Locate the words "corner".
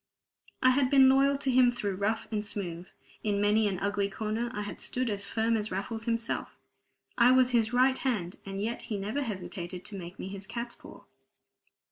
4.09-4.49